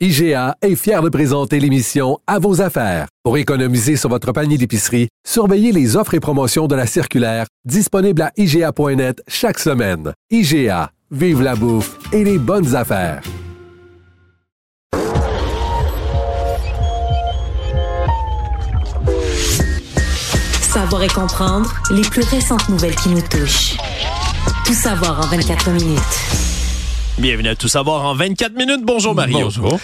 [0.00, 3.08] IGA est fier de présenter l'émission À vos affaires.
[3.24, 8.22] Pour économiser sur votre panier d'épicerie, surveillez les offres et promotions de la circulaire disponible
[8.22, 10.12] à IGA.net chaque semaine.
[10.30, 13.22] IGA, vive la bouffe et les bonnes affaires.
[20.62, 23.76] Savoir et comprendre les plus récentes nouvelles qui nous touchent.
[24.64, 26.57] Tout savoir en 24 minutes.
[27.18, 28.82] Bienvenue à Tout savoir en 24 minutes.
[28.84, 29.40] Bonjour Mario.
[29.44, 29.78] Bonjour.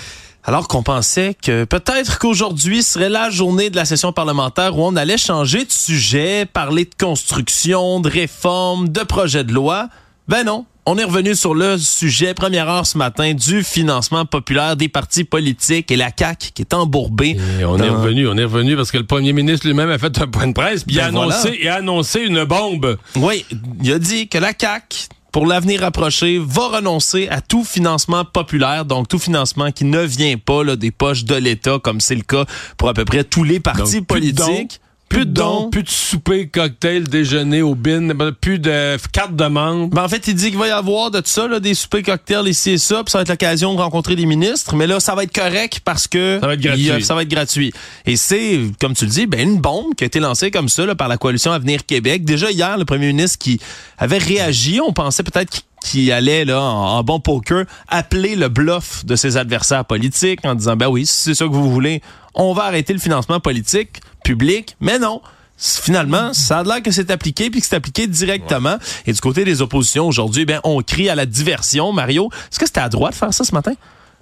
[0.45, 4.95] Alors qu'on pensait que peut-être qu'aujourd'hui serait la journée de la session parlementaire où on
[4.95, 9.89] allait changer de sujet, parler de construction, de réforme, de projet de loi,
[10.29, 10.67] ben non.
[10.87, 15.25] On est revenu sur le sujet, première heure ce matin, du financement populaire des partis
[15.25, 17.39] politiques et la CAQ qui est embourbée.
[17.59, 20.19] Et on est revenu, on est revenu parce que le premier ministre lui-même a fait
[20.21, 21.37] un point de presse puis il a Ben voilà.
[21.37, 22.99] annoncé, il a annoncé une bombe.
[23.17, 23.47] Oui,
[23.83, 28.85] il a dit que la CAQ, pour l'avenir rapproché, va renoncer à tout financement populaire,
[28.85, 32.23] donc tout financement qui ne vient pas là, des poches de l'État, comme c'est le
[32.23, 32.45] cas
[32.77, 34.81] pour à peu près tous les partis Donc, politiques.
[35.15, 38.09] Plus de dons, plus de souper, cocktail, déjeuner au bin,
[38.41, 39.95] plus de carte de membre.
[39.95, 42.49] Ben, en fait, il dit qu'il va y avoir de ça, là, des soupers cocktails
[42.49, 45.15] ici et ça, puis ça va être l'occasion de rencontrer des ministres, mais là, ça
[45.15, 46.91] va être correct parce que Ça va être gratuit.
[46.91, 47.73] a- ça va être gratuit.
[48.07, 50.85] Et c'est, comme tu le dis, ben, une bombe qui a été lancée comme ça
[50.85, 52.25] là, par la coalition Avenir Québec.
[52.25, 53.61] Déjà hier, le premier ministre qui
[53.99, 58.49] avait réagi, on pensait peut-être qu'il qui allait là en, en bon poker appeler le
[58.49, 62.01] bluff de ses adversaires politiques en disant ben oui si c'est ça que vous voulez
[62.35, 65.21] on va arrêter le financement politique public mais non
[65.57, 68.77] Finalement, ça a l'air que c'est appliqué puis que c'est appliqué directement.
[69.07, 71.93] Et du côté des oppositions aujourd'hui, ben on crie à la diversion.
[71.93, 73.73] Mario, est-ce que c'était à droite de faire ça ce matin?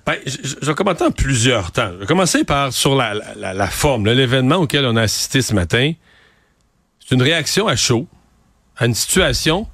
[0.05, 1.89] Ben, je, vais commenter en plusieurs temps.
[1.95, 5.41] Je vais commencer par sur la, la- la- la forme, l'événement auquel on a assisté
[5.41, 5.93] ce matin.
[7.01, 8.07] C'est une réaction à chaud
[8.77, 9.67] à une situation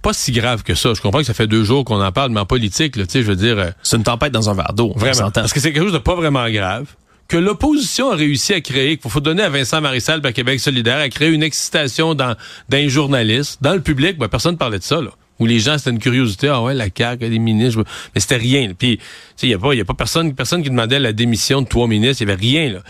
[0.00, 0.94] pas si grave que ça.
[0.94, 3.12] Je comprends que ça fait deux jours qu'on en parle, mais en politique, là, tu
[3.12, 3.58] sais, je veux dire.
[3.58, 4.92] euh, C'est une tempête dans un verre d'eau.
[4.96, 5.30] Vraiment.
[5.30, 6.86] Parce que c'est quelque chose de pas vraiment grave.
[7.32, 10.98] Que l'opposition a réussi à créer, qu'il faut donner à Vincent Marissal à Québec solidaire,
[10.98, 12.36] à créer une excitation dans,
[12.68, 13.62] dans les journalistes.
[13.62, 15.12] Dans le public, ben, personne ne parlait de ça, là.
[15.38, 16.48] Où les gens, c'était une curiosité.
[16.48, 17.84] Ah ouais, la CAQ, les ministres.
[18.14, 18.74] Mais c'était rien.
[18.78, 19.00] Puis,
[19.42, 21.88] il n'y a pas, y a pas personne, personne qui demandait la démission de trois
[21.88, 22.20] ministres.
[22.20, 22.80] Il n'y avait rien, là.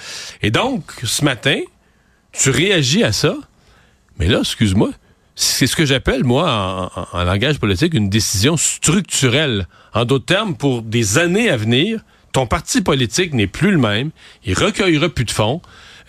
[0.43, 1.61] Et donc, ce matin,
[2.33, 3.37] tu réagis à ça.
[4.19, 4.91] Mais là, excuse-moi,
[5.37, 9.69] c'est ce que j'appelle, moi, en langage politique, une décision structurelle.
[9.95, 12.01] En d'autres termes, pour des années à venir,
[12.33, 14.11] ton parti politique n'est plus le même,
[14.45, 15.61] il recueillera plus de fonds,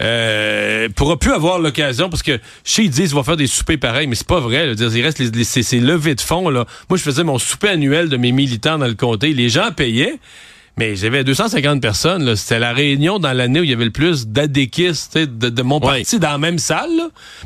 [0.02, 3.78] euh, pourra plus avoir l'occasion, parce que chez ils disent qu'ils vont faire des soupers
[3.80, 4.66] pareils, mais c'est pas vrai.
[4.68, 4.74] là.
[4.74, 5.62] Il reste les, les- ces,
[6.16, 6.50] de fonds.
[6.50, 6.66] Là.
[6.90, 9.34] Moi, je faisais mon souper annuel de mes militants dans le comté.
[9.34, 10.18] Les gens payaient,
[10.78, 12.36] mais j'avais 250 personnes.
[12.36, 15.80] C'était la réunion dans l'année où il y avait le plus d'adéquistes de, de mon
[15.80, 16.00] Ouais.
[16.00, 16.90] parti dans la même salle.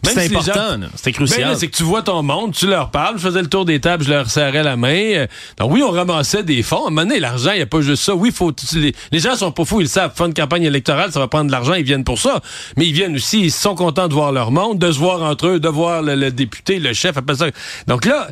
[0.03, 0.79] C'est si important.
[0.95, 1.49] C'était ben crucial.
[1.49, 3.79] là, c'est que tu vois ton monde, tu leur parles, je faisais le tour des
[3.79, 5.25] tables, je leur serrais la main.
[5.57, 6.85] Donc oui, on ramassait des fonds.
[6.85, 8.15] À un moment donné, l'argent, il n'y a pas juste ça.
[8.15, 10.13] Oui, faut les, les gens sont pas fous, ils savent.
[10.15, 12.41] Faire une campagne électorale, ça va prendre de l'argent, ils viennent pour ça.
[12.77, 15.47] Mais ils viennent aussi, ils sont contents de voir leur monde, de se voir entre
[15.47, 17.47] eux, de voir le, le député, le chef, appelle ça.
[17.87, 18.27] Donc là,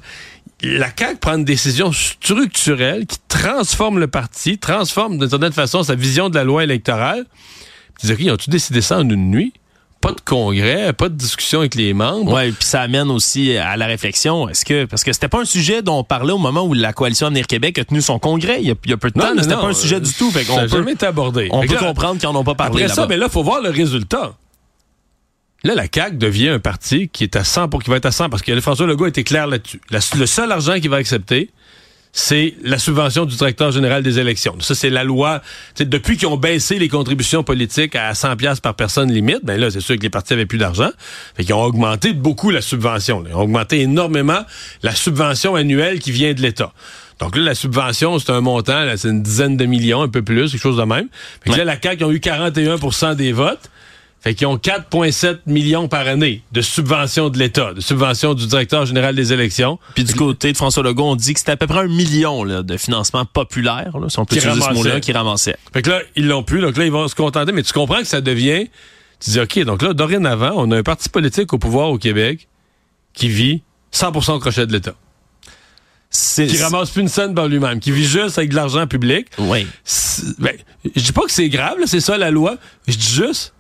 [0.70, 5.96] la CAQ prend une décision structurelle qui transforme le parti, transforme d'une certaine façon sa
[5.96, 7.26] vision de la loi électorale.
[8.00, 9.53] Tu dis, OK, ils ont-tu décidé ça en une nuit?
[10.02, 12.34] Pas de congrès, pas de discussion avec les membres.
[12.34, 14.48] Ouais, puis ça amène aussi à la réflexion.
[14.50, 16.94] Est-ce que parce que c'était pas un sujet dont on parlait au moment où la
[16.94, 19.20] coalition Avenir Québec a tenu son congrès il y a, il y a peu de
[19.20, 20.29] temps, mais c'était pas un sujet du tout.
[20.29, 21.47] Fait Ça n'a peut, jamais été abordé.
[21.52, 23.32] on Fait peut là, comprendre qu'ils en ont pas parlé Après ça, mais là, il
[23.32, 24.34] faut voir le résultat.
[25.66, 28.12] Là, la CAQ devient un parti qui est à 100 pour qui va être à
[28.12, 29.82] 100 parce que François Legault a été clair là-dessus.
[30.17, 31.50] Le seul argent qu'il va accepter,
[32.14, 34.56] c'est la subvention du directeur général des élections.
[34.62, 35.41] Ça, c'est la loi.
[35.79, 39.70] Depuis qu'ils ont baissé les contributions politiques à 100 pièces par personne limite, ben là,
[39.72, 40.91] c'est sûr que les partis avaient plus d'argent.
[41.35, 43.22] Fait qu'ils ont augmenté beaucoup la subvention.
[43.22, 43.32] là.
[43.32, 44.46] Ils ont augmenté énormément
[44.84, 46.72] la subvention annuelle qui vient de l'État.
[47.20, 50.52] Donc là, la subvention, c'est un montant, c'est une dizaine de millions, un peu plus,
[50.52, 51.08] quelque chose de même.
[51.44, 51.58] Fait que Ouais.
[51.58, 53.72] là, la CAQ ont eu 41% des votes.
[54.26, 58.88] Fait qu'ils ont 4,7 millions par année de subventions de l'État, de subventions du directeur
[58.88, 59.78] général des élections.
[59.94, 62.44] Puis du côté de François Legault, on dit que c'était à peu près un million
[62.44, 65.58] là, de financement populaire, là, si on peut Qui utiliser ce mot-là, qui ramassait.
[65.72, 67.52] Fait que là, ils l'ont plus, donc là, ils vont se contenter.
[67.52, 68.68] Mais tu comprends que ça devient...
[69.20, 72.48] Tu dis, OK, donc là, dorénavant, on a un parti politique au pouvoir au Québec
[73.14, 73.62] qui vit
[73.94, 74.96] 100% au crochet de l'État.
[76.36, 79.28] Qui ramasse plus une scène par lui-même, qui vit juste avec de l'argent public.
[79.38, 79.68] Oui.
[80.40, 80.54] Ben,
[80.96, 82.58] je dis pas que c'est grave, c'est ça la loi.
[82.88, 83.54] Je dis juste,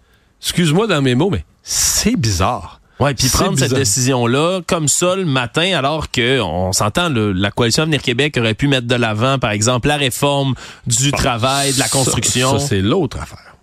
[0.45, 2.79] excuse-moi dans mes mots, mais c'est bizarre.
[2.99, 7.83] Ouais, puis prendre cette décision-là comme ça le matin, alors que on s'entend, la coalition
[7.83, 10.53] Avenir Québec aurait pu mettre de l'avant, par exemple, la réforme
[10.87, 12.57] du travail, de la Ça- construction.
[12.59, 13.55] Ça, c'est l'autre affaire.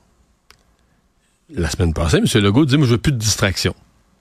[1.55, 2.26] La semaine passée, M.
[2.43, 3.75] Legault dit, moi, je veux plus de distraction.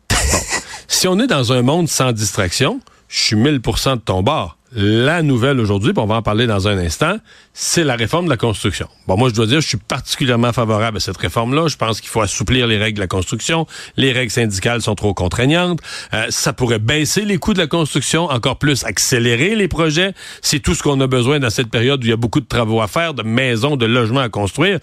[0.10, 0.16] Bon.
[0.88, 2.80] si on est dans un monde sans distraction,
[3.10, 4.58] je suis 1000% de ton bord.
[4.74, 7.18] La nouvelle aujourd'hui, on va en parler dans un instant,
[7.54, 8.88] c'est la réforme de la construction.
[9.06, 11.68] Bon, moi, je dois dire, je suis particulièrement favorable à cette réforme-là.
[11.68, 13.68] Je pense qu'il faut assouplir les règles de la construction.
[13.98, 15.80] Les règles syndicales sont trop contraignantes.
[16.14, 20.14] Euh, ça pourrait baisser les coûts de la construction, encore plus accélérer les projets.
[20.42, 22.48] C'est tout ce qu'on a besoin dans cette période où il y a beaucoup de
[22.48, 24.80] travaux à faire, de maisons, de logements à construire.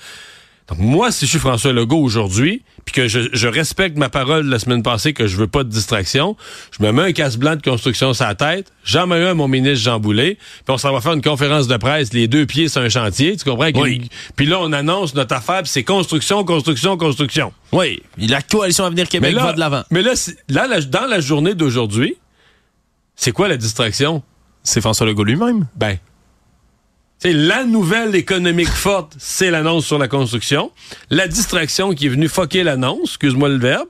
[0.69, 4.44] Donc moi, si je suis François Legault aujourd'hui, puis que je, je respecte ma parole
[4.44, 6.37] de la semaine passée que je veux pas de distraction,
[6.79, 9.35] je me mets un casse blanc de construction sur la tête, j'en mets un à
[9.35, 12.44] mon ministre Jean Boulet, puis on s'en va faire une conférence de presse, les deux
[12.44, 13.70] pieds sur un chantier, tu comprends?
[13.76, 14.11] Oui.
[14.37, 17.53] Puis là, on annonce notre affaire, puis c'est construction, construction, construction.
[17.73, 19.85] Oui, la coalition Avenir Québec va de l'avant.
[19.91, 20.12] mais là,
[20.50, 22.17] là, la- dans la journée d'aujourd'hui,
[23.17, 24.23] c'est quoi la distraction?
[24.62, 25.67] C'est François Legault lui-même.
[25.76, 25.97] Ben,
[27.19, 30.70] c'est la nouvelle économique forte, c'est l'annonce sur la construction.
[31.11, 33.88] La distraction qui est venue foquer l'annonce, excuse-moi le verbe,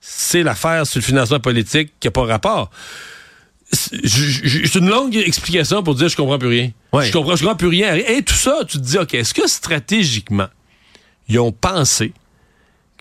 [0.00, 2.70] c'est l'affaire sur le financement politique qui n'a pas rapport.
[3.72, 6.70] C'est une longue explication pour dire je comprends plus rien.
[6.92, 7.06] Ouais.
[7.06, 7.94] Je comprends, je comprends plus rien.
[7.94, 10.48] Et tout ça, tu te dis, OK, est-ce que stratégiquement,
[11.28, 12.12] ils ont pensé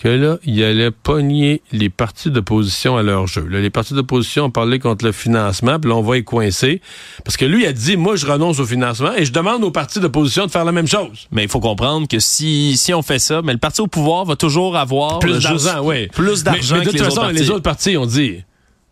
[0.01, 3.45] que là, il allait pogner les partis d'opposition à leur jeu.
[3.49, 6.81] Là, les partis d'opposition ont parlé contre le financement, puis là, on va y coincer.
[7.25, 9.71] Parce que lui, il a dit, moi, je renonce au financement et je demande aux
[9.71, 11.27] partis d'opposition de faire la même chose.
[11.31, 14.23] Mais il faut comprendre que si, si on fait ça, mais le parti au pouvoir
[14.23, 16.07] va toujours avoir Plus d'argent, oui.
[16.07, 18.37] plus d'argent Mais, mais de toute façon, autres les autres partis ont dit,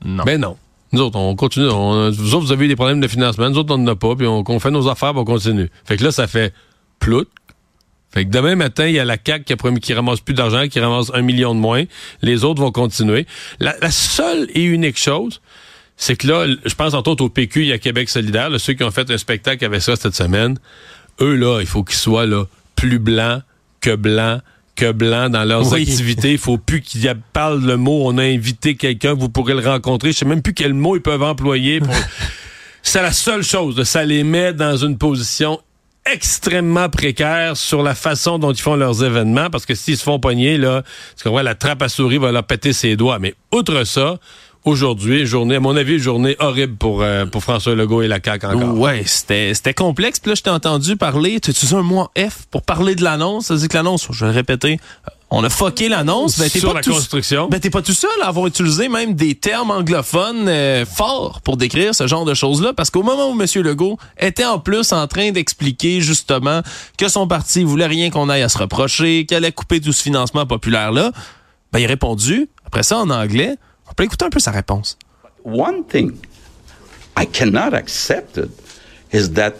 [0.03, 0.23] Non.
[0.25, 0.57] ben non.
[0.91, 1.69] Nous autres, on continue.
[1.69, 3.49] On- vous autres, vous avez eu des problèmes de financement.
[3.49, 4.15] Nous autres, on n'en a pas.
[4.15, 5.69] Puis on, on fait nos affaires, puis on continue.
[5.85, 6.53] Fait que là, ça fait
[6.99, 7.27] plout.
[8.13, 10.33] Fait que demain matin, il y a la CAQ qui, a promis, qui ramasse plus
[10.33, 11.83] d'argent, qui ramasse un million de moins.
[12.21, 13.27] Les autres vont continuer.
[13.59, 15.41] La, la seule et unique chose,
[15.97, 18.59] c'est que là, je pense entre autres au PQ, il y a Québec solidaire, là,
[18.59, 20.57] ceux qui ont fait un spectacle avec ça cette semaine.
[21.19, 22.45] Eux, là, il faut qu'ils soient là,
[22.75, 23.41] plus blancs
[23.81, 24.41] que blancs
[24.75, 25.81] que blancs dans leurs Oui.
[25.81, 26.33] activités.
[26.33, 30.11] Il faut plus qu'ils parlent le mot on a invité quelqu'un, vous pourrez le rencontrer.
[30.11, 31.79] Je sais même plus quel mot ils peuvent employer.
[31.79, 31.95] pour-
[32.83, 33.81] C'est la seule chose.
[33.83, 35.59] Ça les met dans une position
[36.11, 40.19] extrêmement précaire sur la façon dont ils font leurs événements parce que s'ils se font
[40.19, 40.83] pogner là,
[41.17, 43.19] tu comprends, la trappe à souris va leur péter ses doigts.
[43.19, 44.17] Mais outre ça,
[44.65, 48.45] aujourd'hui, journée, à mon avis, journée horrible pour, euh, pour François Legault et la CAQ
[48.45, 48.77] encore.
[48.77, 50.19] Ouais, c'était c'était complexe.
[50.19, 51.39] Puis là, je t'ai entendu parler.
[51.39, 53.47] Tu utilises un mot F pour parler de l'annonce?
[53.47, 54.79] Ça veut dire que l'annonce, je vais répéter,
[55.29, 56.39] on a fucké l'annonce.
[56.39, 57.49] Ben, t'es Sur pas la tout- construction.
[57.49, 61.57] Ben, t'es pas tout seul à avoir utilisé même des termes anglophones euh, forts pour
[61.57, 62.71] décrire ce genre de choses-là.
[62.73, 63.45] Parce qu'au moment où M.
[63.63, 66.61] Legault était en plus en train d'expliquer justement
[66.97, 70.01] que son parti voulait rien qu'on aille à se reprocher, qu'elle allait couper tout ce
[70.01, 71.11] financement populaire-là,
[71.73, 73.55] ben, il a répondu, après ça en anglais,
[73.89, 74.97] on peut écouter un peu sa réponse.
[75.43, 76.11] One thing
[77.19, 78.49] I cannot accept it
[79.13, 79.53] is that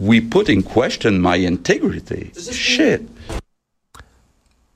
[0.00, 2.32] we put in question my integrity.
[2.52, 3.02] Shit.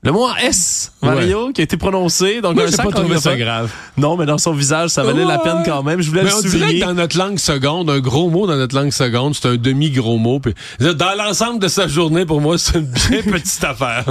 [0.06, 2.40] Le mot en S, Mario, qui a été prononcé.
[2.40, 3.72] Donc, Moi, j'ai pas trouvé ça grave.
[3.96, 6.00] Non, mais dans son visage, ça valait la peine quand même.
[6.00, 6.78] Je voulais Mais le on dirait souligner.
[6.80, 10.18] que dans notre langue seconde, un gros mot dans notre langue seconde, c'est un demi-gros
[10.18, 10.38] mot.
[10.38, 14.04] Puis, dans l'ensemble de sa journée, pour moi, c'est une bien petite affaire.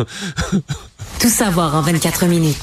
[1.21, 2.59] Tout savoir en 24 minutes.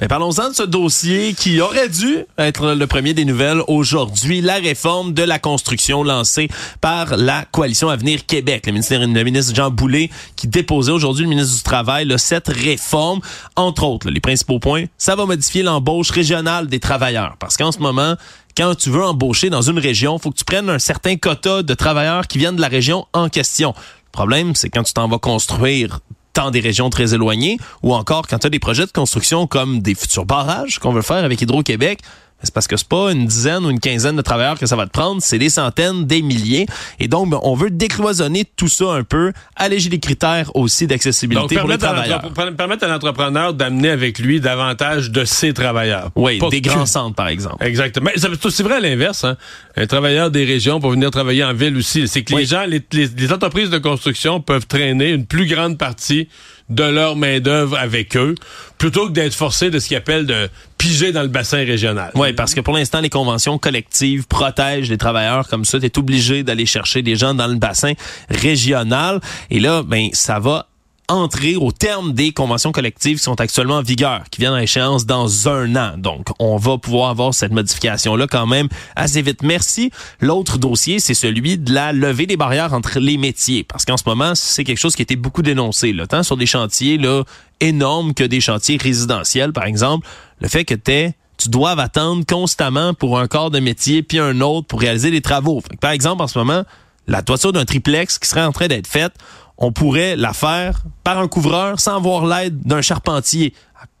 [0.00, 4.54] Mais parlons-en de ce dossier qui aurait dû être le premier des nouvelles aujourd'hui, la
[4.54, 6.48] réforme de la construction lancée
[6.80, 8.66] par la coalition Avenir Québec.
[8.66, 12.46] Le ministre, le ministre Jean Boulet qui déposait aujourd'hui, le ministre du Travail, là, cette
[12.48, 13.20] réforme.
[13.56, 17.36] Entre autres, là, les principaux points, ça va modifier l'embauche régionale des travailleurs.
[17.40, 18.14] Parce qu'en ce moment,
[18.56, 21.74] quand tu veux embaucher dans une région, faut que tu prennes un certain quota de
[21.74, 23.74] travailleurs qui viennent de la région en question.
[23.76, 26.00] Le problème, c'est quand tu t'en vas construire
[26.38, 29.80] dans des régions très éloignées ou encore quand tu as des projets de construction comme
[29.80, 31.98] des futurs barrages qu'on veut faire avec Hydro-Québec,
[32.42, 34.86] c'est parce que c'est pas une dizaine ou une quinzaine de travailleurs que ça va
[34.86, 36.66] te prendre, c'est des centaines, des milliers.
[37.00, 41.56] Et donc, ben, on veut décloisonner tout ça un peu, alléger les critères aussi d'accessibilité
[41.56, 42.22] pour les à, travailleurs.
[42.56, 46.10] permettre à l'entrepreneur d'amener avec lui davantage de ses travailleurs.
[46.16, 47.64] Oui, Pas des que- grands centres, par exemple.
[47.64, 48.10] Exactement.
[48.16, 49.24] C'est aussi vrai à l'inverse.
[49.24, 49.36] Hein.
[49.76, 52.06] Un travailleur des régions pour venir travailler en ville aussi.
[52.08, 52.42] C'est que Oui.
[52.42, 56.28] les gens, les, les- les entreprises de construction peuvent traîner une plus grande partie
[56.68, 58.34] de leur main-d'œuvre avec eux,
[58.76, 62.12] plutôt que d'être forcés de ce qu'ils appellent de piger dans le bassin régional.
[62.14, 65.80] Oui, parce que pour l'instant, les conventions collectives protègent les travailleurs comme ça.
[65.80, 67.94] Tu es obligé d'aller chercher des gens dans le bassin
[68.30, 69.20] régional.
[69.50, 70.67] Et là, ben, ça va
[71.08, 75.06] entrer au terme des conventions collectives qui sont actuellement en vigueur, qui viennent à échéance
[75.06, 75.96] dans un an.
[75.96, 79.42] Donc, on va pouvoir avoir cette modification-là quand même assez vite.
[79.42, 79.90] Merci.
[80.20, 83.64] L'autre dossier, c'est celui de la levée des barrières entre les métiers.
[83.64, 86.36] Parce qu'en ce moment, c'est quelque chose qui a été beaucoup dénoncé, là, tant sur
[86.36, 87.24] des chantiers là,
[87.60, 90.06] énormes que des chantiers résidentiels, par exemple.
[90.40, 94.40] Le fait que t'es tu dois attendre constamment pour un corps de métier puis un
[94.40, 95.62] autre pour réaliser des travaux.
[95.80, 96.64] par exemple, en ce moment,
[97.06, 99.12] la toiture d'un triplex qui serait en train d'être faite,
[99.58, 103.52] on pourrait la faire par un couvreur sans avoir l'aide d'un charpentier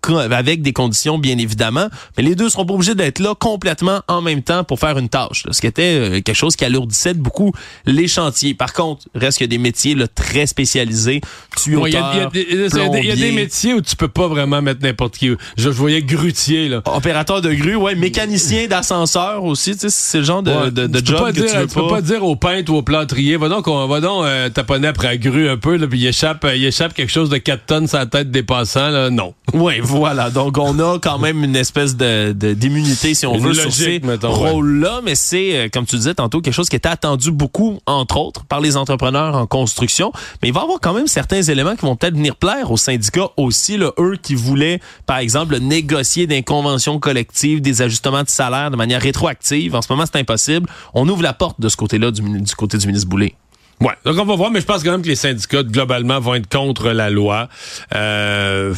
[0.06, 4.22] avec des conditions bien évidemment, mais les deux seront pas obligés d'être là complètement en
[4.22, 7.52] même temps pour faire une tâche, ce qui était euh, quelque chose qui alourdissait beaucoup
[7.84, 8.54] les chantiers.
[8.54, 11.20] Par contre, reste qu'il y a des métiers là, très spécialisés,
[11.66, 15.30] Il y, a des métiers où tu peux pas vraiment mettre n'importe qui.
[15.56, 16.82] Je, voyais grutier là.
[16.86, 21.26] Opérateur de grue, ouais, mécanicien d'ascenseur aussi, tu sais, c'est le genre de, de, job
[21.26, 21.80] que dire, tu veux pas.
[21.80, 24.88] peux pas dire au peintre ou au plâtrier, va donc, on va donc euh, taponner
[24.88, 27.66] après la grue un peu, là, puis il échappe, il échappe quelque chose de 4
[27.66, 29.34] tonnes sur la tête des passants, là, non.
[29.52, 33.72] Ouais, voilà, donc on a quand même une espèce de d'immunité, si on veut, sur
[33.72, 37.78] ces rôles-là, mais c'est, euh, comme tu disais tantôt, quelque chose qui était attendu beaucoup,
[37.86, 40.12] entre autres, par les entrepreneurs en construction.
[40.42, 42.76] Mais il va y avoir quand même certains éléments qui vont peut-être venir plaire aux
[42.76, 48.28] syndicats aussi, là, eux qui voulaient, par exemple, négocier des conventions collectives, des ajustements de
[48.28, 49.74] salaire de manière rétroactive.
[49.74, 50.68] En ce moment, c'est impossible.
[50.94, 53.34] On ouvre la porte de ce côté-là, du, du côté du ministre Boulay.
[53.80, 56.34] Ouais, donc on va voir, mais je pense quand même que les syndicats globalement vont
[56.34, 57.48] être contre la loi.
[57.94, 58.74] Euh,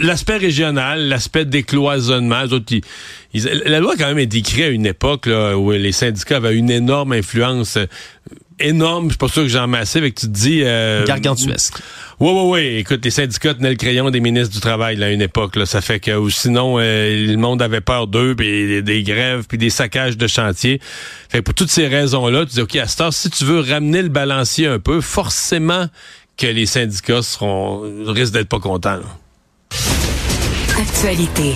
[0.00, 2.44] l'aspect régional, l'aspect décloisonnement,
[3.32, 6.70] la loi quand même est écrite à une époque là, où les syndicats avaient une
[6.70, 7.78] énorme influence
[8.60, 9.04] énorme.
[9.06, 10.62] Je suis pas sûr que j'en massé avec tu te dis.
[10.64, 11.74] Euh, Gargantuesque.
[12.20, 12.76] Oui, oui, oui.
[12.78, 15.56] Écoute, les syndicats tenaient le crayon des ministres du Travail à une époque.
[15.56, 15.66] Là.
[15.66, 19.58] Ça fait que ou sinon, euh, le monde avait peur d'eux, puis des grèves, puis
[19.58, 20.80] des saccages de chantier.
[21.28, 24.08] Fait pour toutes ces raisons-là, tu dis, OK, à ce si tu veux ramener le
[24.08, 25.86] balancier un peu, forcément
[26.36, 29.00] que les syndicats seront risquent d'être pas contents.
[30.78, 31.54] Actualité.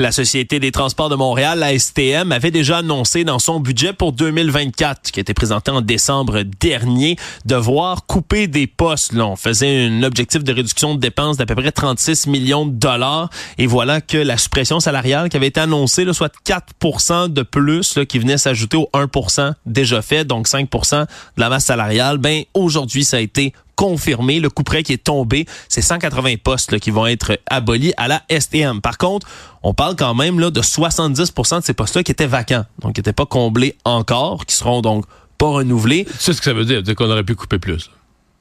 [0.00, 4.14] La Société des transports de Montréal, la STM, avait déjà annoncé dans son budget pour
[4.14, 9.12] 2024, qui a été présenté en décembre dernier, devoir couper des postes.
[9.12, 12.72] Là, on faisait un objectif de réduction de dépenses d'à peu près 36 millions de
[12.72, 13.28] dollars.
[13.58, 17.98] Et voilà que la suppression salariale qui avait été annoncée, là, soit 4% de plus,
[17.98, 22.44] là, qui venait s'ajouter au 1% déjà fait, donc 5% de la masse salariale, ben
[22.54, 24.40] aujourd'hui, ça a été confirmé.
[24.40, 28.22] Le coup près qui est tombé, c'est 180 postes qui vont être abolis à la
[28.30, 28.82] STM.
[28.82, 29.26] Par contre,
[29.62, 33.00] on parle quand même là, de 70% de ces postes-là qui étaient vacants, donc qui
[33.00, 35.06] n'étaient pas comblés encore, qui seront donc
[35.38, 36.06] pas renouvelés.
[36.18, 36.82] Sais ce que ça veut dire?
[36.82, 37.90] dire qu'on aurait pu couper plus.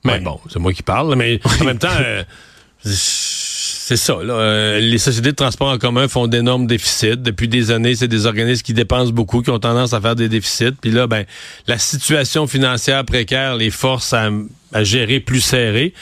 [0.03, 1.87] Mais bon, c'est moi qui parle, mais en même temps...
[1.97, 2.23] Euh,
[2.83, 4.21] c'est ça.
[4.21, 4.33] Là.
[4.33, 7.17] Euh, les sociétés de transport en commun font d'énormes déficits.
[7.17, 10.29] Depuis des années, c'est des organismes qui dépensent beaucoup, qui ont tendance à faire des
[10.29, 10.73] déficits.
[10.79, 11.25] Puis là, ben,
[11.65, 14.29] la situation financière précaire les force à,
[14.73, 15.93] à gérer plus serré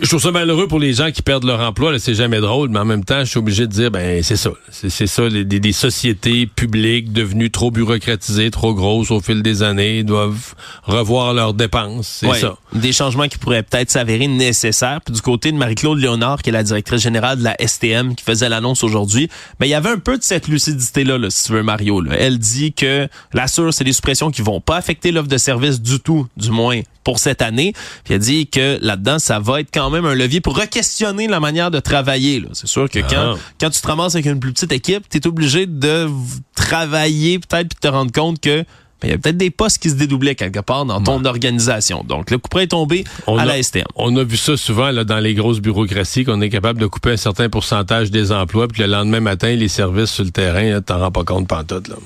[0.00, 1.98] je trouve ça malheureux pour les gens qui perdent leur emploi.
[1.98, 4.50] C'est jamais drôle, mais en même temps, je suis obligé de dire, ben c'est ça.
[4.70, 10.04] C'est ça, les, des, sociétés publiques devenues trop bureaucratisées, trop grosses au fil des années,
[10.04, 12.20] doivent revoir leurs dépenses.
[12.20, 12.56] C'est ça.
[12.72, 15.00] Des changements qui pourraient peut-être s'avérer nécessaires.
[15.04, 18.24] Puis du côté de Marie-Claude Léonard, qui est la directrice générale de la STM, qui
[18.24, 21.52] faisait l'annonce aujourd'hui, ben il y avait un peu de cette lucidité-là, là, si tu
[21.52, 22.00] veux, Mario.
[22.00, 22.14] Là.
[22.16, 25.98] Elle dit que la c'est des suppressions qui vont pas affecter l'offre de service du
[25.98, 27.72] tout, du moins pour cette année.
[28.04, 31.40] Puis elle dit que là-dedans, ça va être quand même un levier pour re-questionner la
[31.40, 32.44] manière de travailler.
[32.52, 33.38] C'est sûr que quand, ah.
[33.60, 36.08] quand tu te ramasses avec une plus petite équipe, tu es obligé de
[36.54, 38.64] travailler peut-être puis te rendre compte que
[39.00, 42.04] ben, il y a peut-être des postes qui se dédoublaient quelque part dans ton organisation.
[42.06, 43.84] Donc, le coup est tombé à la STM.
[43.96, 47.12] On a vu ça souvent là, dans les grosses bureaucraties, qu'on est capable de couper
[47.12, 50.98] un certain pourcentage des emplois, puis le lendemain matin, les services sur le terrain, t'en
[50.98, 51.88] rends pas compte pantoute.
[51.88, 51.96] Là.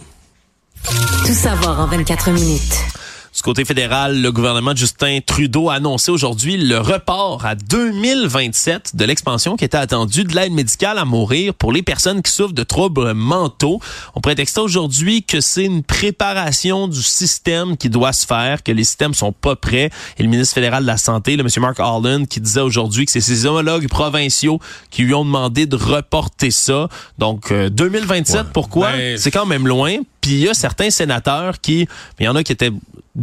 [1.27, 3.04] Tout savoir en 24 minutes.
[3.35, 8.95] Du côté fédéral, le gouvernement de Justin Trudeau a annoncé aujourd'hui le report à 2027
[8.95, 12.55] de l'expansion qui était attendue de l'aide médicale à mourir pour les personnes qui souffrent
[12.55, 13.81] de troubles mentaux.
[14.15, 18.85] On prétexte aujourd'hui que c'est une préparation du système qui doit se faire, que les
[18.85, 19.91] systèmes sont pas prêts.
[20.17, 23.11] Et le ministre fédéral de la Santé, le monsieur Mark Holland, qui disait aujourd'hui que
[23.11, 24.61] c'est ses homologues provinciaux
[24.93, 26.89] qui lui ont demandé de reporter ça.
[27.19, 28.93] Donc, 2027, euh, pourquoi?
[28.93, 29.97] Ben, c'est quand même loin.
[30.21, 31.87] Puis il y a certains sénateurs qui,
[32.21, 32.71] il y en a qui étaient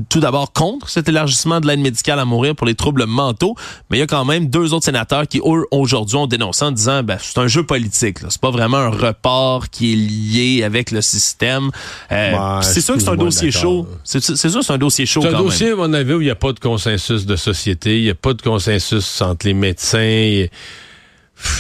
[0.10, 3.56] tout d'abord contre cet élargissement de l'aide médicale à mourir pour les troubles mentaux,
[3.90, 6.72] mais il y a quand même deux autres sénateurs qui, eux, aujourd'hui, ont dénoncé en
[6.72, 8.20] disant ben, c'est un jeu politique.
[8.30, 11.72] C'est pas vraiment un report qui est lié avec le système.
[12.12, 13.88] Euh, Ouais, c'est sûr que c'est un dossier chaud.
[14.04, 15.80] C'est sûr que c'est un dossier chaud C'est un quand dossier, même.
[15.80, 18.16] à mon avis, où il n'y a pas de consensus de société, il n'y a
[18.16, 20.46] pas de consensus entre les médecins.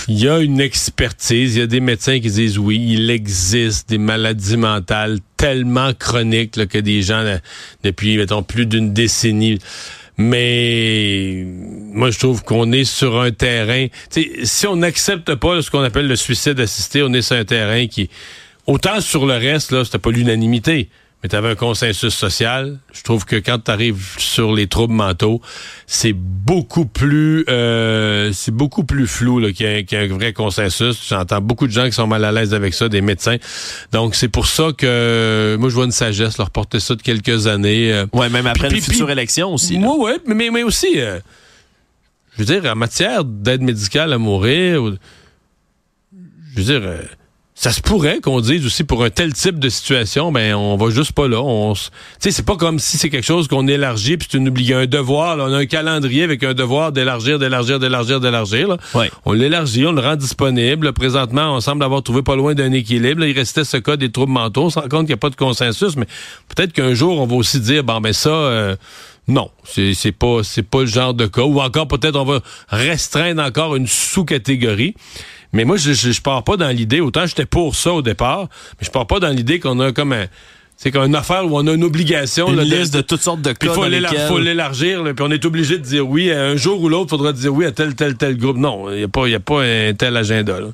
[0.07, 3.89] Il y a une expertise, il y a des médecins qui disent oui, il existe
[3.89, 7.23] des maladies mentales tellement chroniques que des gens,
[7.83, 9.59] depuis, mettons, plus d'une décennie.
[10.17, 13.87] Mais moi, je trouve qu'on est sur un terrain.
[14.43, 17.87] Si on n'accepte pas ce qu'on appelle le suicide assisté, on est sur un terrain
[17.87, 18.09] qui,
[18.67, 20.89] autant sur le reste, là, c'était pas l'unanimité
[21.23, 22.79] mais tu avais un consensus social.
[22.93, 25.39] Je trouve que quand tu arrives sur les troubles mentaux,
[25.85, 31.05] c'est beaucoup plus euh, c'est beaucoup plus flou là, qu'il y, a un vrai consensus.
[31.07, 33.37] J'entends beaucoup de gens qui sont mal à l'aise avec ça, des médecins.
[33.91, 37.45] Donc c'est pour ça que moi je vois une sagesse leur porter ça de quelques
[37.47, 37.93] années.
[37.93, 38.05] euh.
[38.13, 39.77] Ouais, même après Puis- une puis- future puis- élection aussi.
[39.77, 41.19] Moi, ouais, mais, mais, aussi, euh,
[42.33, 44.95] je veux dire, en matière d'aide médicale à mourir, ou-
[46.53, 47.01] je veux dire, euh,
[47.61, 50.89] ça se pourrait qu'on dise aussi pour un tel type de situation, ben on va
[50.89, 51.39] juste pas là.
[51.43, 51.81] On, tu
[52.17, 54.87] sais, c'est pas comme si c'est quelque chose qu'on élargit puis c'est une obligation, un
[54.87, 55.37] devoir.
[55.37, 55.45] là.
[55.47, 58.77] on a un calendrier avec un devoir d'élargir, d'élargir, d'élargir, d'élargir.
[59.25, 60.91] On l'élargit, on le rend disponible.
[60.93, 63.21] Présentement, on semble avoir trouvé pas loin d'un équilibre.
[63.21, 64.63] Là, il restait ce cas des troubles mentaux.
[64.63, 66.07] On se rend compte qu'il n'y a pas de consensus, mais
[66.55, 68.75] peut-être qu'un jour, on va aussi dire, bon, ben ça, euh,
[69.27, 71.43] non, c'est c'est pas, c'est pas le genre de cas.
[71.43, 74.95] Ou encore, peut-être, on va restreindre encore une sous-catégorie.
[75.53, 78.47] Mais moi, je, je, je pars pas dans l'idée, autant j'étais pour ça au départ,
[78.79, 80.25] mais je pars pas dans l'idée qu'on a comme un,
[80.77, 82.47] c'est comme une affaire où on a une obligation.
[82.49, 85.29] Une là, liste de toutes sortes de puis cas il faut lesquels- l'élargir, puis on
[85.31, 86.31] est obligé de dire oui.
[86.31, 88.57] Un jour ou l'autre, il faudra dire oui à tel, tel, tel groupe.
[88.57, 90.59] Non, il n'y a, pas- y a pas un tel agenda.
[90.59, 90.67] Là.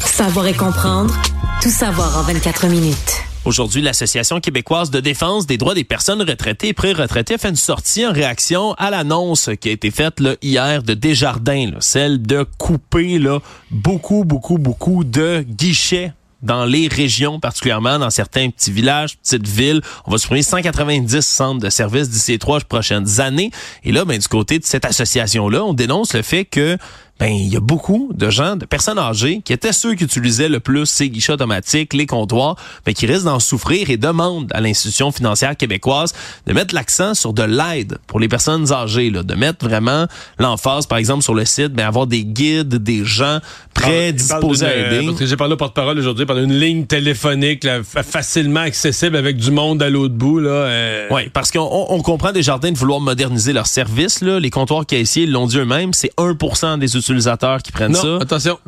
[0.00, 1.14] Savoir et comprendre,
[1.62, 3.12] tout savoir en 24 minutes.
[3.44, 8.06] Aujourd'hui, l'Association québécoise de défense des droits des personnes retraitées et pré-retraitées fait une sortie
[8.06, 13.18] en réaction à l'annonce qui a été faite là, hier de Desjardins, celle de couper
[13.18, 19.48] là, beaucoup, beaucoup, beaucoup de guichets dans les régions, particulièrement dans certains petits villages, petites
[19.48, 19.82] villes.
[20.06, 23.50] On va supprimer 190 centres de services d'ici les trois prochaines années.
[23.82, 26.78] Et là, ben, du côté de cette association-là, on dénonce le fait que
[27.20, 30.48] ben il y a beaucoup de gens, de personnes âgées qui étaient ceux qui utilisaient
[30.48, 32.56] le plus ces guichets automatiques, les comptoirs,
[32.86, 36.12] mais qui risquent d'en souffrir et demandent à l'institution financière québécoise
[36.46, 40.06] de mettre l'accent sur de l'aide pour les personnes âgées, là, de mettre vraiment
[40.40, 43.38] l'emphase, par exemple, sur le site, ben avoir des guides, des gens
[43.74, 45.06] prêts, disposés à aider.
[45.06, 49.16] Parce que j'ai parlé au porte-parole aujourd'hui, par une ligne téléphonique là, fa- facilement accessible
[49.16, 50.40] avec du monde à l'autre bout.
[50.40, 54.20] Là, euh, Oui, parce qu'on on- comprend des jardins de vouloir moderniser leurs services.
[54.20, 54.38] Là.
[54.40, 58.18] Les comptoirs caissiers ils l'ont dit eux-mêmes, c'est 1% des utilisateurs qui prennent Non, ça?
[58.22, 58.58] attention.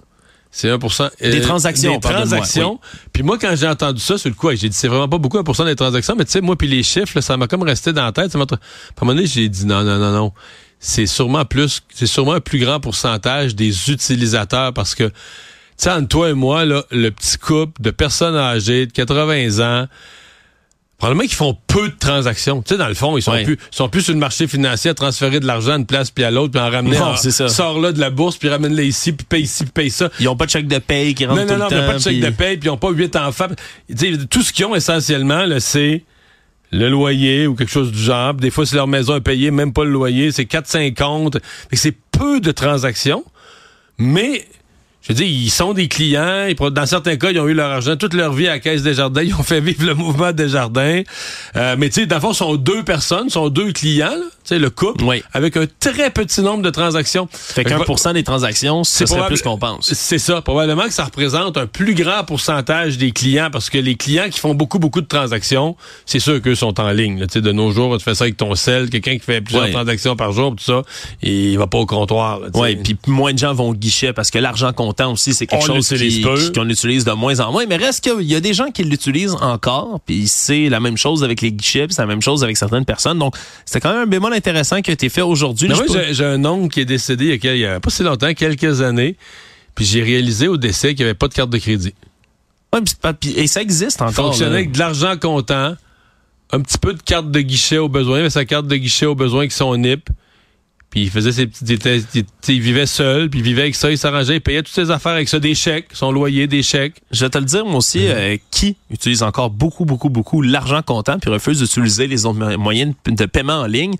[0.50, 0.78] C'est 1
[1.20, 2.80] Des transactions, Des transactions.
[3.12, 5.38] Puis moi, quand j'ai entendu ça, sur le coup, j'ai dit c'est vraiment pas beaucoup
[5.38, 7.92] 1% des transactions, mais tu sais, moi, puis les chiffres, là, ça m'a comme resté
[7.92, 8.34] dans la tête.
[8.34, 10.32] À un moment donné, j'ai dit non, non, non, non.
[10.78, 15.14] C'est sûrement plus, c'est sûrement un plus grand pourcentage des utilisateurs parce que, tu
[15.76, 19.88] sais, entre toi et moi, là, le petit couple de personnes âgées de 80 ans,
[20.98, 22.62] Probablement qu'ils font peu de transactions.
[22.62, 23.44] Tu sais, dans le fond, ils sont Ouais.
[23.44, 26.24] plus, ils sont plus sur le marché financier à transférer de l'argent d'une place puis
[26.24, 26.98] à l'autre, puis en ramener.
[26.98, 27.48] Non, c'est ça.
[27.48, 30.08] Sors là de la bourse, puis ramène-le ici, puis paye ici, puis paye ça.
[30.20, 31.76] Ils ont pas de chèque de paye qui rentre Non, tout non, non, le ils
[31.76, 31.82] temps.
[31.82, 33.48] n'ont pas de chèque puis- de paye, puis ils n'ont pas huit enfants.
[33.88, 36.02] Tu sais, tout ce qu'ils ont essentiellement, c'est
[36.72, 38.32] le loyer ou quelque chose du genre.
[38.32, 41.34] Des fois, c'est leur maison à payer, même pas le loyer, c'est 4,50.
[41.68, 43.22] Fait que C'est peu de transactions,
[43.98, 44.46] mais
[45.06, 46.46] je veux dire, ils sont des clients.
[46.48, 48.82] Ils, dans certains cas, ils ont eu leur argent toute leur vie à la Caisse
[48.82, 49.22] des Jardins.
[49.26, 51.02] Ils ont fait vivre le mouvement des Jardins.
[51.56, 54.10] Euh, mais tu sais, dans le fond, ce sont deux personnes, ce sont deux clients,
[54.14, 55.22] tu sais, le couple, Oui.
[55.32, 57.28] avec un très petit nombre de transactions.
[57.30, 59.92] Fait qu'un pour cent des transactions, ce serait plus qu'on pense.
[59.94, 60.42] C'est ça.
[60.42, 64.40] Probablement que ça représente un plus grand pourcentage des clients parce que les clients qui
[64.40, 67.20] font beaucoup, beaucoup de transactions, c'est sûr qu'eux sont en ligne.
[67.20, 67.26] là.
[67.26, 68.90] Tu sais, de nos jours, tu fais ça avec ton sel.
[68.90, 70.82] Quelqu'un qui fait plusieurs transactions par jour, tout ça,
[71.22, 72.40] il va pas au comptoir.
[72.54, 74.72] Oui, puis moins de gens vont au guichet parce que l'argent
[75.04, 77.66] aussi, c'est quelque On chose qui- qui- qu'on utilise de moins en moins.
[77.66, 81.22] Mais reste qu'il y a des gens qui l'utilisent encore, puis c'est la même chose
[81.24, 83.18] avec les guichets, c'est la même chose avec certaines personnes.
[83.18, 85.68] Donc, c'est quand même un bémol intéressant qui a été fait aujourd'hui.
[85.68, 87.90] Moi, j'ai un oncle qui est décédé il y a, quel- il y a pas
[87.90, 89.16] si longtemps, quelques années,
[89.74, 91.94] puis j'ai réalisé au décès qu'il n'y avait pas de carte de crédit.
[92.72, 92.80] Ouais,
[93.20, 94.14] puis- et ça existe encore.
[94.26, 94.56] fonctionnait là.
[94.56, 95.76] avec de l'argent comptant,
[96.52, 99.14] un petit peu de carte de guichet au besoin, mais sa carte de guichet au
[99.14, 100.08] besoin avec son NIP.
[100.96, 102.02] Puis il faisait ses petits détails,
[102.48, 105.12] il, vivait seul, puis il vivait avec ça, il s'arrangeait, il payait toutes ses affaires
[105.12, 107.02] avec ça, des chèques, son loyer, des chèques.
[107.10, 110.80] Je vais te le dire, moi aussi, euh, qui utilise encore beaucoup, beaucoup, beaucoup l'argent
[110.80, 113.92] comptant puis refuse d'utiliser les autres mo- moyens de paiement en ligne?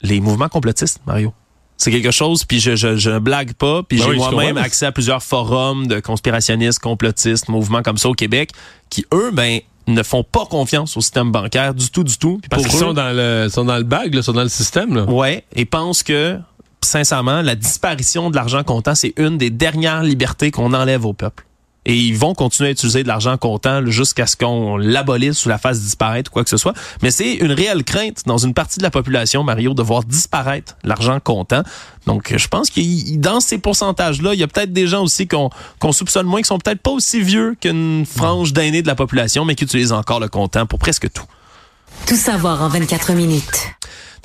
[0.00, 1.34] Les mouvements complotistes, Mario.
[1.76, 4.56] C'est quelque chose, puis je, je, je ne blague pas, puis Ben j'ai oui, moi-même
[4.56, 8.52] accès à plusieurs forums de conspirationnistes, complotistes, mouvements comme ça au Québec,
[8.88, 12.40] qui, eux, ben, ne font pas confiance au système bancaire du tout, du tout.
[12.50, 14.94] Parce qu'ils sont dans le, sont dans le bag, là, sont dans le système.
[14.94, 15.04] Là.
[15.04, 16.38] Ouais, et pensent que,
[16.82, 21.45] sincèrement, la disparition de l'argent comptant, c'est une des dernières libertés qu'on enlève au peuple
[21.86, 25.56] et ils vont continuer à utiliser de l'argent comptant jusqu'à ce qu'on l'abolisse ou la
[25.56, 26.74] fasse disparaître ou quoi que ce soit.
[27.00, 30.76] Mais c'est une réelle crainte dans une partie de la population, Mario, de voir disparaître
[30.82, 31.62] l'argent comptant.
[32.06, 35.50] Donc, je pense que dans ces pourcentages-là, il y a peut-être des gens aussi qu'on
[35.92, 39.54] soupçonne moins, qui sont peut-être pas aussi vieux qu'une frange d'aînés de la population, mais
[39.54, 41.24] qui utilisent encore le comptant pour presque tout.
[42.06, 43.70] Tout savoir en 24 minutes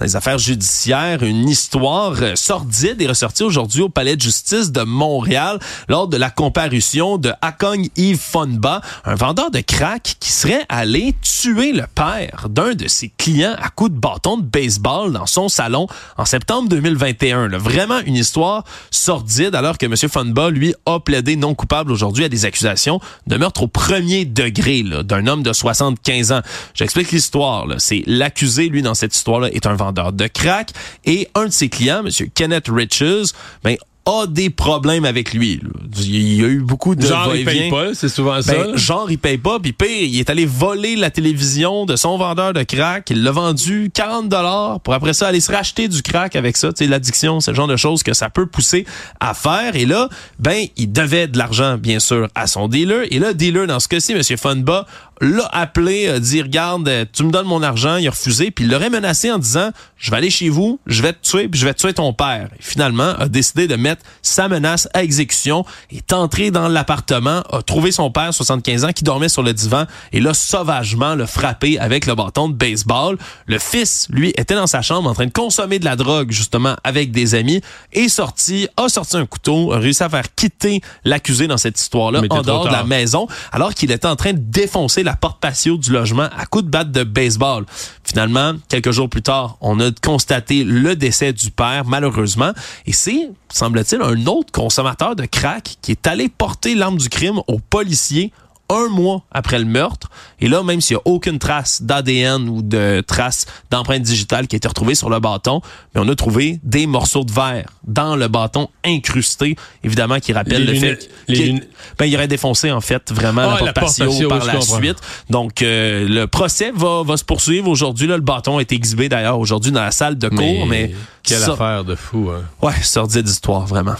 [0.02, 1.22] dans les affaires judiciaires.
[1.22, 5.60] Une histoire euh, sordide est ressortie aujourd'hui au Palais de justice de Montréal
[5.90, 11.14] lors de la comparution de Akong Yves Fonba, un vendeur de crack qui serait allé
[11.22, 15.50] tuer le père d'un de ses clients à coups de bâton de baseball dans son
[15.50, 15.86] salon
[16.18, 17.50] en septembre 2021.
[17.60, 19.96] Vraiment une histoire sordide alors que M.
[19.96, 24.82] Fonba, lui, a plaidé non coupable aujourd'hui à des accusations de meurtre au premier degré
[24.82, 26.42] d'un homme de 75 ans.
[26.74, 27.68] J'explique l'histoire.
[27.78, 30.72] C'est l'accusé, lui, dans cette histoire-là, est un vendeur de crack.
[31.06, 32.10] Et un de ses clients, M.
[32.34, 33.76] Kenneth Riches, ben,
[34.06, 35.62] a des problèmes avec lui.
[35.98, 38.76] Il y a eu beaucoup de genre il paye pas, c'est souvent ben, ça?
[38.76, 42.54] Genre il paye pas, puis pire, il est allé voler la télévision de son vendeur
[42.54, 43.10] de crack.
[43.12, 46.74] Il l'a vendu 40 dollars pour après ça aller se racheter du crack avec ça.
[46.74, 48.86] Tu sais, l'addiction, c'est le genre de choses que ça peut pousser
[49.20, 49.76] à faire.
[49.76, 53.06] Et là, ben il devait de l'argent bien sûr à son dealer.
[53.12, 54.24] Et le dealer dans ce cas-ci, M.
[54.38, 54.88] Funba,
[55.22, 58.66] l'a appelé, a dit regarde, euh, tu me donnes mon argent, il a refusé, puis
[58.66, 61.60] il l'aurait menacé en disant je vais aller chez vous, je vais te tuer, puis
[61.60, 62.50] je vais tuer ton père.
[62.60, 67.62] Et finalement, a décidé de mettre sa menace à exécution, est entré dans l'appartement, a
[67.62, 71.78] trouvé son père, 75 ans, qui dormait sur le divan, et l'a sauvagement le frappé
[71.78, 73.20] avec le bâton de baseball.
[73.46, 76.76] Le fils, lui, était dans sa chambre en train de consommer de la drogue, justement,
[76.84, 77.62] avec des amis,
[77.94, 82.22] est sorti, a sorti un couteau, a réussi à faire quitter l'accusé dans cette histoire-là,
[82.32, 85.42] en dehors de la maison, alors qu'il était en train de défoncer la la porte
[85.42, 87.66] patio du logement à coups de batte de baseball.
[88.06, 92.54] Finalement, quelques jours plus tard, on a constaté le décès du père, malheureusement.
[92.86, 97.42] Et c'est, semble-t-il, un autre consommateur de crack qui est allé porter l'arme du crime
[97.48, 98.32] aux policiers
[98.72, 100.10] un mois après le meurtre.
[100.40, 104.56] Et là, même s'il n'y a aucune trace d'ADN ou de trace d'empreinte digitale qui
[104.56, 105.62] a été retrouvée sur le bâton,
[105.94, 110.66] mais on a trouvé des morceaux de verre dans le bâton incrusté, évidemment, qui rappelle
[110.66, 111.62] le fait qu'il
[111.98, 114.98] ben, il aurait défoncé, en fait, vraiment ah, la, porte patio, par la suite.
[115.30, 118.08] Donc, euh, le procès va, va se poursuivre aujourd'hui.
[118.08, 120.66] Le bâton est exhibé, d'ailleurs, aujourd'hui dans la salle de cours.
[120.68, 122.30] Mais, quelle affaire de fou.
[122.32, 122.44] Hein?
[122.62, 123.96] Ouais, sordide d'histoire, vraiment.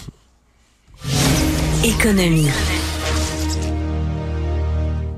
[1.84, 2.48] Économie.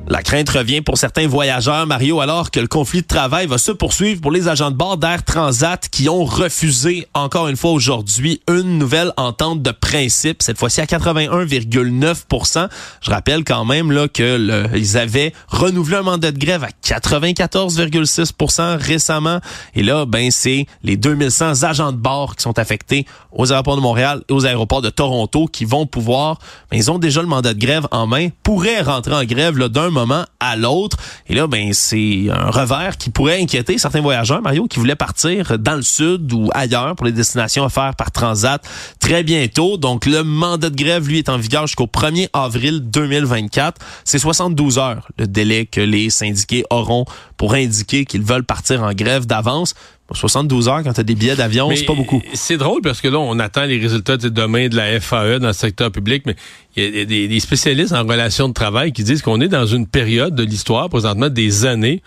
[0.06, 3.72] La crainte revient pour certains voyageurs, Mario, alors que le conflit de travail va se
[3.72, 8.42] poursuivre pour les agents de bord d'Air Transat qui ont refusé, encore une fois aujourd'hui,
[8.46, 12.68] une nouvelle entente de principe, cette fois-ci à 81,9%
[13.00, 18.76] Je rappelle quand même là que ils avaient renouvelé un mandat de grève à 94,6%
[18.76, 19.40] récemment.
[19.74, 23.80] Et là, ben c'est les 2100 agents de bord qui sont affectés aux aéroports de
[23.80, 26.40] Montréal et aux aéroports de Toronto qui vont pouvoir,
[26.70, 29.90] ben, ils ont déjà le mandat de grève en main, pourraient rentrer en grève d'un
[29.90, 30.03] moment
[30.40, 30.96] à l'autre.
[31.26, 35.58] Et là, ben c'est un revers qui pourrait inquiéter certains voyageurs, Mario, qui voulaient partir
[35.58, 38.62] dans le sud ou ailleurs pour les destinations offertes par Transat
[39.00, 39.76] très bientôt.
[39.76, 43.80] Donc, le mandat de grève, lui, est en vigueur jusqu'au 1er avril 2024.
[44.04, 47.04] C'est 72 heures, le délai que les syndiqués auront
[47.36, 49.74] pour indiquer qu'ils veulent partir en grève d'avance.
[50.12, 52.22] 72 heures quand tu as des billets d'avion, c'est pas beaucoup.
[52.34, 55.48] C'est drôle parce que là, on attend les résultats de demain de la FAE dans
[55.48, 56.36] le secteur public, mais
[56.76, 59.86] il y a des, spécialistes en relations de travail qui disent qu'on est dans une
[59.86, 62.02] période de l'histoire, présentement, des années,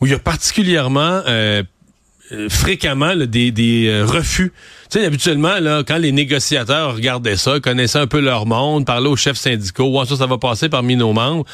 [0.00, 1.62] où il y a particulièrement euh,
[2.32, 4.52] euh, fréquemment des, des euh, refus.
[4.90, 9.08] Tu sais, habituellement, là, quand les négociateurs regardaient ça, connaissaient un peu leur monde, parlaient
[9.08, 11.44] aux chefs syndicaux, ça, ça va passer parmi nos membres.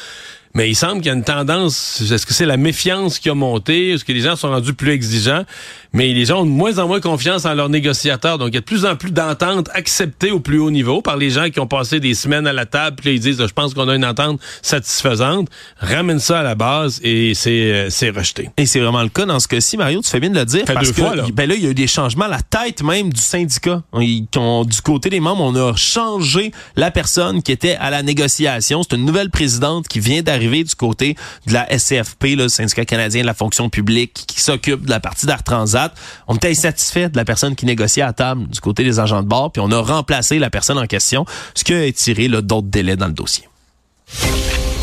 [0.55, 3.35] Mais il semble qu'il y a une tendance, est-ce que c'est la méfiance qui a
[3.35, 5.43] monté, est-ce que les gens sont rendus plus exigeants,
[5.91, 8.37] mais les gens ont de moins en moins confiance en leurs négociateurs.
[8.37, 11.17] Donc, il y a de plus en plus d'ententes acceptées au plus haut niveau par
[11.17, 13.53] les gens qui ont passé des semaines à la table, puis là, ils disent, je
[13.53, 15.49] pense qu'on a une entente satisfaisante.
[15.77, 18.49] Ramène ça à la base et c'est euh, c'est rejeté.
[18.55, 20.63] Et c'est vraiment le cas dans ce cas-ci, Mario, tu fais bien de le dire.
[20.65, 21.25] parce que, là.
[21.33, 23.83] Ben là, il y a eu des changements à la tête même du syndicat.
[23.93, 28.83] du côté des membres, on a changé la personne qui était à la négociation.
[28.83, 31.15] C'est une nouvelle présidente qui vient d'arriver du côté
[31.47, 35.25] de la SCFP, le syndicat canadien de la fonction publique, qui s'occupe de la partie
[35.25, 35.93] d'Art Transat.
[36.27, 39.27] On était insatisfait de la personne qui négociait à table du côté des agents de
[39.27, 42.95] bord, puis on a remplacé la personne en question, ce qui a étiré d'autres délais
[42.95, 43.47] dans le dossier.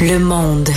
[0.01, 0.69] Le monde.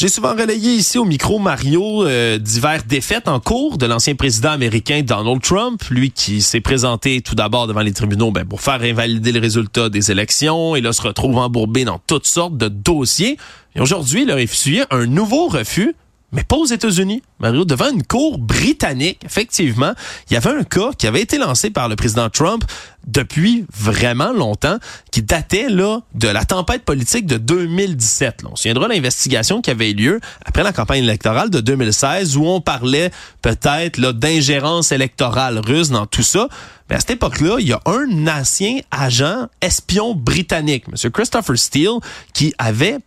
[0.00, 4.48] J'ai souvent relayé ici au micro Mario euh, divers défaites en cours de l'ancien président
[4.48, 8.80] américain Donald Trump, lui qui s'est présenté tout d'abord devant les tribunaux ben, pour faire
[8.80, 13.36] invalider le résultat des élections et là se retrouve embourbé dans toutes sortes de dossiers.
[13.76, 15.94] Et aujourd'hui, il essuyé un nouveau refus
[16.32, 17.22] mais pas aux États-Unis.
[17.40, 19.92] Mario, devant une cour britannique, effectivement,
[20.30, 22.64] il y avait un cas qui avait été lancé par le président Trump
[23.06, 24.78] depuis vraiment longtemps,
[25.10, 28.42] qui datait là de la tempête politique de 2017.
[28.42, 28.48] Là.
[28.52, 32.36] On se souviendra de l'investigation qui avait eu lieu après la campagne électorale de 2016,
[32.36, 33.10] où on parlait
[33.42, 36.48] peut-être d'ingérence électorale russe dans tout ça.
[36.90, 41.10] Mais à cette époque-là, il y a un ancien agent espion britannique, M.
[41.12, 42.00] Christopher Steele,
[42.34, 42.98] qui avait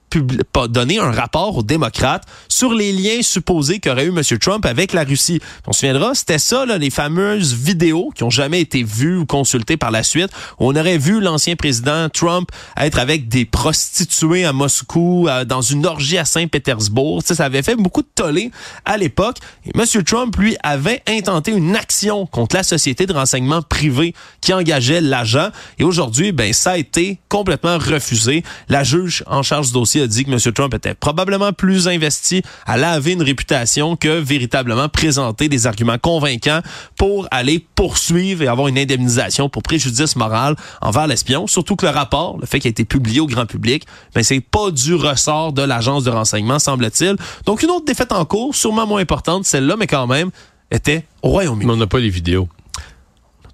[0.70, 4.22] donné un rapport aux démocrates sur les liens supposés qu'aurait eu M.
[4.40, 5.42] Trump avec la Russie.
[5.68, 9.26] On se souviendra, c'était ça, là, les fameuses vidéos qui ont jamais été vues ou
[9.26, 10.30] consultées par la suite.
[10.60, 16.18] On aurait vu l'ancien président Trump être avec des prostituées à Moscou, dans une orgie
[16.18, 17.22] à Saint-Pétersbourg.
[17.26, 18.52] Ça avait fait beaucoup de tollé
[18.86, 19.40] à l'époque.
[19.66, 20.04] Et M.
[20.06, 25.50] Trump, lui, avait intenté une action contre la société de renseignement privé qui engageait l'agent.
[25.80, 28.42] Et aujourd'hui, ben, ça a été complètement refusé.
[28.70, 30.40] La juge en charge du dossier a dit que M.
[30.54, 36.62] Trump était probablement plus investi à laver une réputation que véritablement présenter des arguments convaincants
[36.98, 41.48] pour aller poursuivre et avoir une indemnisation pour préjudice moral envers l'espion.
[41.48, 44.40] Surtout que le rapport, le fait qu'il a été publié au grand public, ben c'est
[44.40, 47.16] pas du ressort de l'agence de renseignement, semble-t-il.
[47.46, 50.30] Donc une autre défaite en cours, sûrement moins importante, celle-là, mais quand même,
[50.70, 51.66] était au Royaume-Uni.
[51.66, 52.48] Mais on n'a pas les vidéos.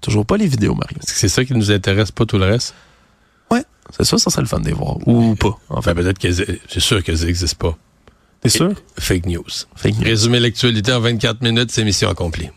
[0.02, 0.98] Toujours pas les vidéos, Mario.
[1.00, 2.74] C'est ça qui nous intéresse, pas tout le reste?
[3.50, 3.64] Ouais,
[3.96, 4.96] c'est ça, ça serait le fun de les voir.
[5.06, 5.58] Ou pas.
[5.70, 7.76] Enfin, peut-être que c'est sûr qu'elles n'existent pas.
[8.42, 8.72] T'es sûr?
[8.98, 9.44] Fake news.
[9.74, 10.04] Fake news.
[10.04, 12.50] Résumer l'actualité en 24 minutes, c'est mission accomplie.